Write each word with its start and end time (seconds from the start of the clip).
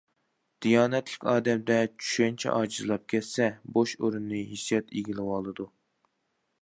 دىيانەتلىك 0.65 1.27
ئادەمدە 1.33 1.77
چۈشەنچە 2.05 2.53
ئاجىزلاپ 2.55 3.05
كەتسە، 3.15 3.47
بوش 3.77 3.93
ئورۇننى 4.01 4.43
ھېسسىيات 4.55 4.91
ئىگىلىۋالىدۇ. 5.03 5.69